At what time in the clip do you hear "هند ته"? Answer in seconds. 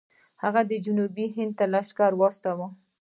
1.35-1.65